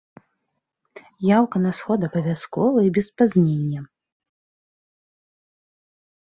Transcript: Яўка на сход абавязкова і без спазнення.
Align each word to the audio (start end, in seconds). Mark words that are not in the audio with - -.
Яўка 1.37 1.57
на 1.65 1.71
сход 1.81 1.99
абавязкова 2.09 2.79
і 2.87 2.91
без 2.97 3.05
спазнення. 3.11 3.87